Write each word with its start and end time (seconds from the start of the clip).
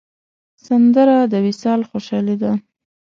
سندره 0.65 1.17
د 1.31 1.33
وصال 1.45 1.81
خوشحالي 1.89 2.35
ده 2.41 2.51